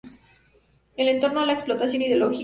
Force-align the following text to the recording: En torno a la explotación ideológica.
En 0.97 1.19
torno 1.19 1.41
a 1.41 1.45
la 1.45 1.53
explotación 1.53 2.01
ideológica. 2.01 2.39